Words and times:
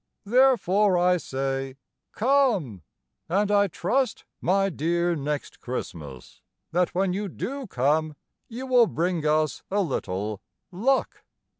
Therefore, 0.25 0.97
I 0.97 1.17
say 1.17 1.77
"Come," 2.13 2.81
And 3.29 3.51
I 3.51 3.67
trust, 3.67 4.25
my 4.41 4.69
dear 4.71 5.15
Next 5.15 5.59
Christmas, 5.59 6.41
That 6.71 6.95
when 6.95 7.13
you 7.13 7.27
do 7.27 7.67
come 7.67 8.15
You 8.47 8.65
will 8.65 8.87
bring 8.87 9.23
us 9.27 9.61
a 9.69 9.81
little 9.81 10.41
luck. 10.71 11.23